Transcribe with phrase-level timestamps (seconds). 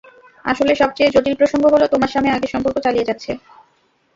[0.45, 3.31] আসলে সবচেয়ে জটিল প্রসঙ্গ হলো, তোমার স্বামী আগের সম্পর্ক চালিয়ে যাচ্ছে।